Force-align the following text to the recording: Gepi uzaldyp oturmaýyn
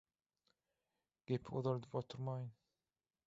Gepi 1.31 1.53
uzaldyp 1.61 1.95
oturmaýyn 2.03 2.51